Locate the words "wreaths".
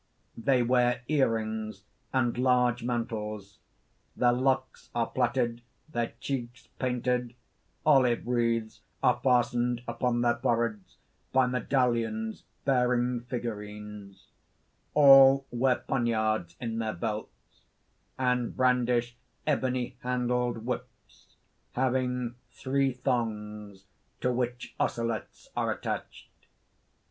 8.25-8.81